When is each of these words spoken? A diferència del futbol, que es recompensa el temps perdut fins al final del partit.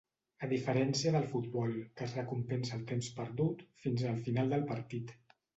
A 0.45 0.47
diferència 0.53 1.11
del 1.15 1.27
futbol, 1.33 1.75
que 2.01 2.07
es 2.07 2.17
recompensa 2.21 2.75
el 2.79 2.89
temps 2.93 3.13
perdut 3.21 3.63
fins 3.85 4.11
al 4.15 4.21
final 4.29 4.55
del 4.57 4.69
partit. 4.77 5.17